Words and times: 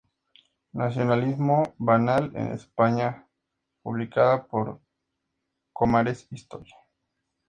Nacionalismo 0.73 1.75
banal 1.77 2.31
en 2.35 2.53
España", 2.53 3.27
publicada 3.83 4.47
por 4.47 4.81
Comares 5.71 6.25
Historia. 6.31 6.75